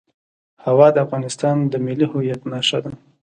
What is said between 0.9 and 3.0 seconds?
د افغانستان د ملي هویت نښه ده.